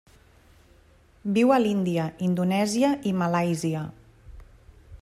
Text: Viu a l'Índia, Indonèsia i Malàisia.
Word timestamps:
Viu 1.35 1.53
a 1.55 1.59
l'Índia, 1.65 2.07
Indonèsia 2.29 2.91
i 3.11 3.13
Malàisia. 3.23 3.85